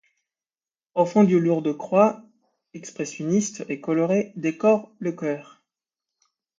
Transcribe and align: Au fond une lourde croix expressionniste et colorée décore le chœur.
Au 0.95 1.05
fond 1.05 1.21
une 1.23 1.37
lourde 1.37 1.77
croix 1.77 2.23
expressionniste 2.73 3.65
et 3.69 3.79
colorée 3.81 4.33
décore 4.35 4.91
le 4.97 5.11
chœur. 5.11 5.61